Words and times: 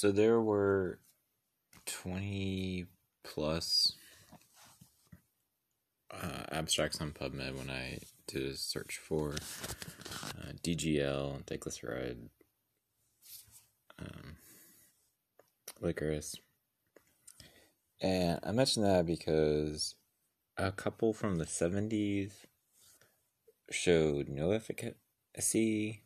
So 0.00 0.12
there 0.12 0.40
were 0.40 1.00
20 1.86 2.86
plus 3.24 3.94
uh, 6.12 6.44
abstracts 6.52 7.00
on 7.00 7.10
PubMed 7.10 7.58
when 7.58 7.68
I 7.68 7.98
did 8.28 8.46
a 8.46 8.56
search 8.56 8.96
for 8.96 9.32
uh, 9.32 10.52
DGL, 10.62 11.44
diglyceride, 11.46 12.28
um, 13.98 14.36
licorice. 15.80 16.36
And 18.00 18.38
I 18.44 18.52
mentioned 18.52 18.86
that 18.86 19.04
because 19.04 19.96
a 20.56 20.70
couple 20.70 21.12
from 21.12 21.38
the 21.38 21.44
70s 21.44 22.30
showed 23.68 24.28
no 24.28 24.52
efficacy 24.52 26.02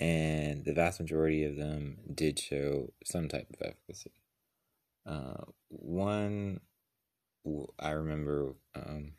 and 0.00 0.64
the 0.64 0.72
vast 0.72 0.98
majority 0.98 1.44
of 1.44 1.56
them 1.56 1.98
did 2.12 2.38
show 2.38 2.92
some 3.04 3.28
type 3.28 3.48
of 3.52 3.60
efficacy. 3.60 4.12
Uh, 5.06 5.44
one 5.68 6.60
I 7.78 7.90
remember 7.90 8.54
um, 8.74 9.12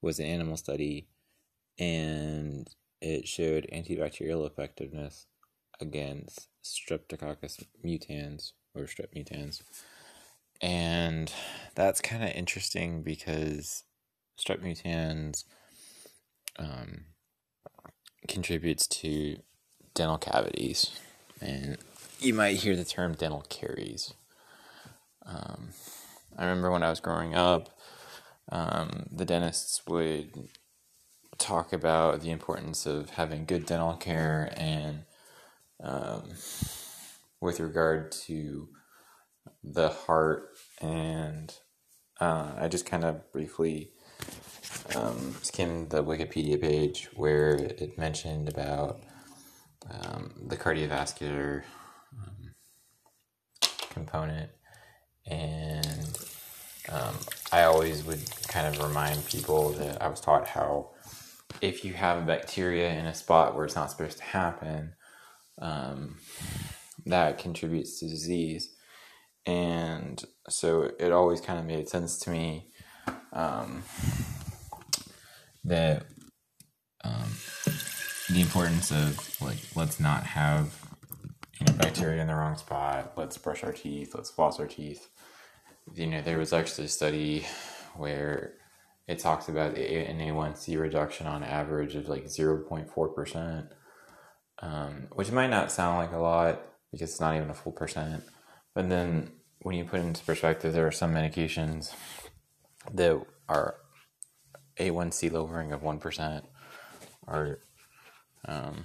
was 0.00 0.18
an 0.18 0.26
animal 0.26 0.56
study, 0.56 1.08
and 1.78 2.68
it 3.00 3.28
showed 3.28 3.68
antibacterial 3.72 4.46
effectiveness 4.46 5.26
against 5.80 6.48
Streptococcus 6.64 7.64
mutans 7.84 8.52
or 8.74 8.84
strep 8.84 9.14
mutans. 9.14 9.62
And 10.60 11.32
that's 11.74 12.00
kind 12.00 12.22
of 12.22 12.30
interesting 12.30 13.02
because 13.02 13.84
strep 14.38 14.62
mutans 14.62 15.44
um, 16.58 17.06
contributes 18.32 18.86
to 18.86 19.36
dental 19.94 20.16
cavities, 20.16 20.98
and 21.40 21.76
you 22.18 22.32
might 22.32 22.56
hear 22.56 22.74
the 22.74 22.84
term 22.84 23.12
dental 23.12 23.44
caries. 23.48 24.14
Um, 25.26 25.68
I 26.36 26.46
remember 26.46 26.70
when 26.70 26.82
I 26.82 26.88
was 26.90 26.98
growing 26.98 27.34
up, 27.34 27.68
um, 28.50 29.06
the 29.12 29.26
dentists 29.26 29.86
would 29.86 30.48
talk 31.36 31.72
about 31.72 32.22
the 32.22 32.30
importance 32.30 32.86
of 32.86 33.10
having 33.10 33.44
good 33.44 33.66
dental 33.66 33.94
care 33.94 34.52
and 34.56 35.04
um, 35.82 36.22
with 37.40 37.60
regard 37.60 38.12
to 38.12 38.68
the 39.62 39.88
heart 39.88 40.56
and 40.80 41.54
uh, 42.20 42.52
I 42.56 42.68
just 42.68 42.86
kind 42.86 43.04
of 43.04 43.30
briefly 43.32 43.90
um, 44.96 45.36
skimmed 45.42 45.90
the 45.90 46.02
Wikipedia 46.02 46.60
page 46.60 47.08
where 47.14 47.54
it 47.54 47.98
mentioned 47.98 48.48
about 48.48 49.02
um, 49.90 50.32
the 50.46 50.56
cardiovascular 50.56 51.62
um, 52.12 52.54
component, 53.90 54.50
and 55.26 56.18
um, 56.88 57.16
I 57.52 57.62
always 57.64 58.04
would 58.04 58.22
kind 58.48 58.66
of 58.66 58.82
remind 58.82 59.24
people 59.26 59.70
that 59.70 60.02
I 60.02 60.08
was 60.08 60.20
taught 60.20 60.48
how 60.48 60.90
if 61.60 61.84
you 61.84 61.92
have 61.92 62.18
a 62.22 62.26
bacteria 62.26 62.90
in 62.90 63.06
a 63.06 63.14
spot 63.14 63.54
where 63.54 63.64
it's 63.64 63.76
not 63.76 63.90
supposed 63.90 64.18
to 64.18 64.24
happen, 64.24 64.94
um, 65.60 66.18
that 67.06 67.38
contributes 67.38 68.00
to 68.00 68.08
disease. 68.08 68.74
And 69.46 70.22
so 70.48 70.90
it 70.98 71.12
always 71.12 71.40
kind 71.40 71.58
of 71.58 71.66
made 71.66 71.88
sense 71.88 72.18
to 72.20 72.30
me 72.30 72.68
um, 73.32 73.82
that 75.64 76.06
um, 77.04 77.30
the 78.30 78.40
importance 78.40 78.90
of 78.90 79.40
like 79.40 79.58
let's 79.74 80.00
not 80.00 80.24
have 80.24 80.74
you 81.58 81.66
know 81.66 81.72
bacteria 81.74 82.20
in 82.20 82.28
the 82.28 82.34
wrong 82.34 82.56
spot. 82.56 83.12
Let's 83.16 83.38
brush 83.38 83.62
our 83.64 83.72
teeth. 83.72 84.14
Let's 84.14 84.30
floss 84.30 84.58
our 84.58 84.66
teeth. 84.66 85.08
You 85.94 86.06
know, 86.06 86.22
there 86.22 86.38
was 86.38 86.52
actually 86.52 86.86
a 86.86 86.88
study 86.88 87.46
where 87.96 88.54
it 89.08 89.18
talks 89.18 89.48
about 89.48 89.76
an 89.76 90.18
A1C 90.18 90.78
reduction 90.78 91.26
on 91.26 91.42
average 91.42 91.96
of 91.96 92.08
like 92.08 92.26
0.4%, 92.26 93.68
um, 94.60 95.08
which 95.12 95.32
might 95.32 95.50
not 95.50 95.72
sound 95.72 95.98
like 95.98 96.12
a 96.12 96.18
lot 96.18 96.62
because 96.90 97.10
it's 97.10 97.20
not 97.20 97.36
even 97.36 97.50
a 97.50 97.54
full 97.54 97.72
percent. 97.72 98.22
But 98.74 98.88
then 98.88 99.32
when 99.62 99.76
you 99.76 99.84
put 99.84 100.00
it 100.00 100.04
into 100.04 100.24
perspective, 100.24 100.72
there 100.72 100.86
are 100.86 100.92
some 100.92 101.12
medications 101.12 101.94
that 102.92 103.20
are 103.48 103.76
A1C 104.82 105.30
lowering 105.30 105.72
of 105.72 105.82
1% 105.82 106.42
are, 107.28 107.58
um, 108.46 108.84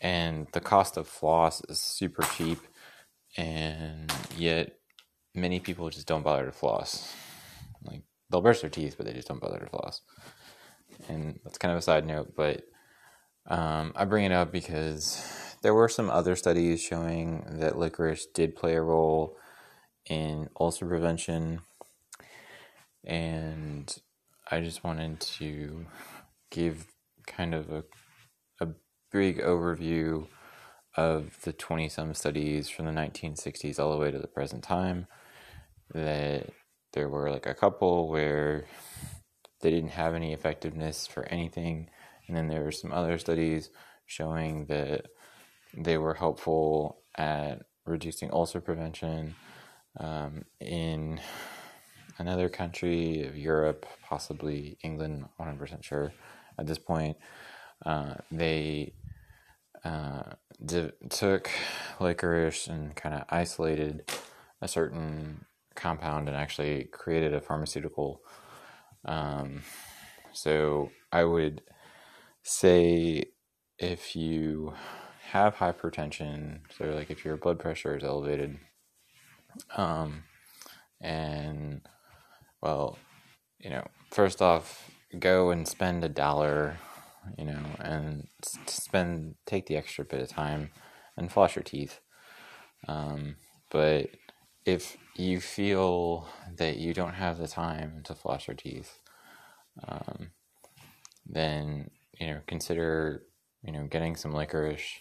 and 0.00 0.46
the 0.52 0.60
cost 0.60 0.96
of 0.96 1.08
floss 1.08 1.62
is 1.68 1.80
super 1.80 2.22
cheap, 2.36 2.58
and 3.36 4.12
yet 4.36 4.76
many 5.34 5.58
people 5.60 5.90
just 5.90 6.06
don't 6.06 6.22
bother 6.22 6.46
to 6.46 6.52
floss. 6.52 7.14
Like 7.84 8.02
they'll 8.30 8.40
brush 8.40 8.60
their 8.60 8.70
teeth, 8.70 8.94
but 8.96 9.06
they 9.06 9.12
just 9.12 9.28
don't 9.28 9.40
bother 9.40 9.58
to 9.58 9.66
floss. 9.66 10.02
And 11.08 11.40
that's 11.44 11.58
kind 11.58 11.72
of 11.72 11.78
a 11.78 11.82
side 11.82 12.06
note, 12.06 12.34
but 12.36 12.62
um, 13.48 13.92
I 13.96 14.04
bring 14.04 14.24
it 14.24 14.32
up 14.32 14.52
because 14.52 15.20
there 15.62 15.74
were 15.74 15.88
some 15.88 16.10
other 16.10 16.36
studies 16.36 16.80
showing 16.80 17.44
that 17.58 17.78
licorice 17.78 18.26
did 18.26 18.54
play 18.54 18.74
a 18.74 18.82
role 18.82 19.36
in 20.06 20.48
ulcer 20.58 20.86
prevention, 20.86 21.60
and 23.04 23.94
I 24.50 24.60
just 24.60 24.84
wanted 24.84 25.20
to 25.20 25.86
give 26.50 26.86
kind 27.26 27.54
of 27.54 27.70
a, 27.70 27.84
a 28.60 28.68
big 29.10 29.40
overview 29.40 30.26
of 30.96 31.40
the 31.42 31.52
20 31.52 31.88
some 31.88 32.14
studies 32.14 32.68
from 32.68 32.86
the 32.86 32.92
1960s 32.92 33.78
all 33.78 33.90
the 33.90 33.98
way 33.98 34.10
to 34.10 34.18
the 34.18 34.26
present 34.26 34.62
time. 34.62 35.06
That 35.94 36.50
there 36.92 37.08
were 37.08 37.30
like 37.30 37.46
a 37.46 37.54
couple 37.54 38.08
where 38.08 38.66
they 39.60 39.70
didn't 39.70 39.90
have 39.90 40.14
any 40.14 40.32
effectiveness 40.32 41.06
for 41.06 41.24
anything. 41.26 41.88
And 42.26 42.36
then 42.36 42.48
there 42.48 42.62
were 42.62 42.72
some 42.72 42.92
other 42.92 43.18
studies 43.18 43.70
showing 44.06 44.66
that 44.66 45.06
they 45.74 45.96
were 45.96 46.14
helpful 46.14 47.02
at 47.16 47.62
reducing 47.86 48.30
ulcer 48.30 48.60
prevention 48.60 49.34
um, 49.98 50.44
in 50.60 51.20
another 52.22 52.48
country 52.48 53.24
of 53.26 53.36
Europe, 53.36 53.84
possibly 54.08 54.78
England, 54.84 55.24
100% 55.40 55.82
sure 55.82 56.12
at 56.56 56.66
this 56.68 56.78
point. 56.78 57.16
Uh, 57.84 58.14
they 58.30 58.92
uh, 59.84 60.22
d- 60.64 60.92
took 61.10 61.50
licorice 61.98 62.68
and 62.68 62.94
kind 62.94 63.16
of 63.16 63.24
isolated 63.28 64.08
a 64.60 64.68
certain 64.68 65.44
compound 65.74 66.28
and 66.28 66.36
actually 66.36 66.84
created 66.84 67.34
a 67.34 67.40
pharmaceutical. 67.40 68.22
Um, 69.04 69.62
so 70.32 70.92
I 71.10 71.24
would 71.24 71.62
say 72.44 73.24
if 73.80 74.14
you 74.14 74.74
have 75.32 75.56
hypertension, 75.56 76.60
so 76.78 76.84
like 76.84 77.10
if 77.10 77.24
your 77.24 77.36
blood 77.36 77.58
pressure 77.58 77.96
is 77.96 78.04
elevated, 78.04 78.58
um, 79.76 80.22
and 81.00 81.80
well, 82.62 82.98
you 83.58 83.70
know, 83.70 83.86
first 84.10 84.40
off, 84.40 84.90
go 85.18 85.50
and 85.50 85.66
spend 85.66 86.04
a 86.04 86.08
dollar, 86.08 86.78
you 87.36 87.44
know, 87.44 87.60
and 87.80 88.28
spend 88.66 89.34
take 89.46 89.66
the 89.66 89.76
extra 89.76 90.04
bit 90.04 90.20
of 90.20 90.28
time 90.28 90.70
and 91.16 91.30
floss 91.30 91.56
your 91.56 91.62
teeth. 91.62 92.00
Um, 92.88 93.36
but 93.70 94.10
if 94.64 94.96
you 95.16 95.40
feel 95.40 96.28
that 96.56 96.76
you 96.76 96.94
don't 96.94 97.14
have 97.14 97.38
the 97.38 97.48
time 97.48 98.02
to 98.04 98.14
floss 98.14 98.46
your 98.46 98.56
teeth, 98.56 98.98
um, 99.86 100.30
then 101.26 101.90
you 102.18 102.26
know 102.26 102.40
consider 102.46 103.22
you 103.64 103.72
know 103.72 103.86
getting 103.86 104.16
some 104.16 104.32
licorice. 104.32 105.00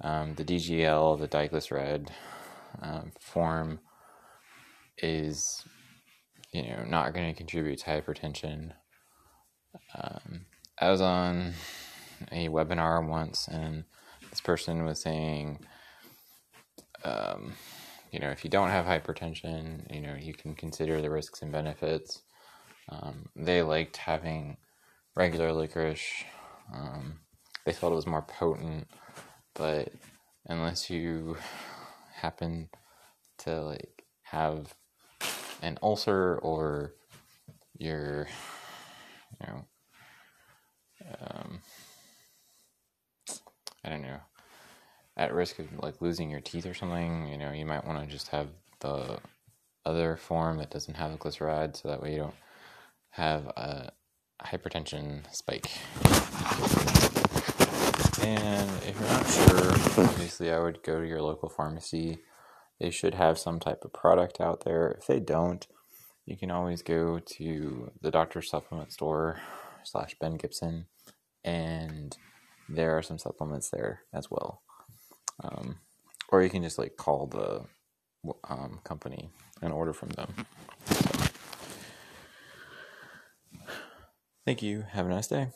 Um, 0.00 0.34
the 0.34 0.44
DGL, 0.44 1.18
the 1.18 1.28
diglyceride 1.28 2.08
um, 2.82 3.12
form, 3.20 3.78
is 4.98 5.64
you 6.54 6.62
know 6.62 6.84
not 6.86 7.12
going 7.12 7.26
to 7.26 7.36
contribute 7.36 7.80
to 7.80 7.84
hypertension. 7.86 8.70
Um, 9.94 10.46
I 10.80 10.90
was 10.90 11.00
on 11.00 11.52
a 12.30 12.48
webinar 12.48 13.06
once, 13.06 13.48
and 13.48 13.84
this 14.30 14.40
person 14.40 14.84
was 14.84 15.02
saying, 15.02 15.58
um, 17.04 17.54
you 18.12 18.20
know, 18.20 18.30
if 18.30 18.44
you 18.44 18.50
don't 18.50 18.70
have 18.70 18.86
hypertension, 18.86 19.92
you 19.92 20.00
know, 20.00 20.14
you 20.14 20.32
can 20.32 20.54
consider 20.54 21.02
the 21.02 21.10
risks 21.10 21.42
and 21.42 21.50
benefits. 21.50 22.22
Um, 22.88 23.28
they 23.34 23.62
liked 23.62 23.96
having 23.96 24.56
regular 25.16 25.52
licorice. 25.52 26.24
Um, 26.72 27.18
they 27.66 27.72
felt 27.72 27.92
it 27.92 27.96
was 27.96 28.06
more 28.06 28.22
potent, 28.22 28.86
but 29.54 29.92
unless 30.46 30.88
you 30.88 31.36
happen 32.12 32.68
to 33.38 33.60
like 33.62 34.04
have 34.22 34.72
an 35.64 35.78
ulcer 35.82 36.38
or 36.42 36.94
you're, 37.78 38.28
you 39.40 39.46
know, 39.46 39.64
um, 41.20 41.60
I 43.82 43.88
don't 43.88 44.02
know, 44.02 44.20
at 45.16 45.32
risk 45.32 45.58
of 45.58 45.66
like 45.82 46.02
losing 46.02 46.30
your 46.30 46.40
teeth 46.40 46.66
or 46.66 46.74
something, 46.74 47.28
you 47.28 47.38
know, 47.38 47.52
you 47.52 47.64
might 47.64 47.86
want 47.86 47.98
to 48.00 48.06
just 48.06 48.28
have 48.28 48.48
the 48.80 49.18
other 49.86 50.16
form 50.16 50.58
that 50.58 50.70
doesn't 50.70 50.96
have 50.96 51.12
the 51.12 51.18
glyceride 51.18 51.76
so 51.76 51.88
that 51.88 52.02
way 52.02 52.12
you 52.12 52.18
don't 52.18 52.34
have 53.10 53.46
a 53.56 53.90
hypertension 54.42 55.24
spike. 55.34 55.70
And 58.22 58.70
if 58.86 58.98
you're 59.00 59.08
not 59.08 59.26
sure, 59.26 60.04
obviously 60.04 60.50
I 60.52 60.58
would 60.58 60.82
go 60.82 61.00
to 61.00 61.06
your 61.06 61.22
local 61.22 61.48
pharmacy. 61.48 62.18
They 62.80 62.90
should 62.90 63.14
have 63.14 63.38
some 63.38 63.60
type 63.60 63.84
of 63.84 63.92
product 63.92 64.40
out 64.40 64.64
there. 64.64 64.96
If 64.98 65.06
they 65.06 65.20
don't, 65.20 65.66
you 66.26 66.36
can 66.36 66.50
always 66.50 66.82
go 66.82 67.18
to 67.18 67.92
the 68.00 68.10
doctor's 68.10 68.50
supplement 68.50 68.92
store 68.92 69.40
slash 69.84 70.16
Ben 70.20 70.36
Gibson, 70.36 70.86
and 71.44 72.16
there 72.68 72.96
are 72.96 73.02
some 73.02 73.18
supplements 73.18 73.70
there 73.70 74.02
as 74.12 74.30
well. 74.30 74.62
Um, 75.42 75.78
or 76.30 76.42
you 76.42 76.50
can 76.50 76.62
just 76.62 76.78
like 76.78 76.96
call 76.96 77.26
the 77.26 77.64
um, 78.48 78.80
company 78.84 79.28
and 79.62 79.72
order 79.72 79.92
from 79.92 80.10
them. 80.10 80.34
So, 80.86 81.10
thank 84.44 84.62
you. 84.62 84.84
Have 84.90 85.06
a 85.06 85.10
nice 85.10 85.28
day. 85.28 85.48